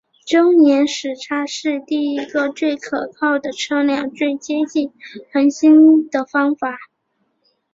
[0.25, 4.91] 周年视差是第一个最可靠的测量最接近
[5.31, 6.79] 恒星的方法。